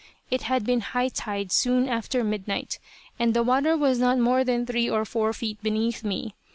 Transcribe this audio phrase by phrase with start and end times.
[0.31, 2.79] It had been high tide soon after midnight,
[3.19, 6.33] and the water was not more than three or four feet beneath me.